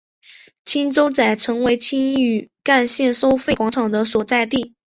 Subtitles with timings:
[0.65, 4.73] 青洲仔成为青屿干线收费广场的所在地。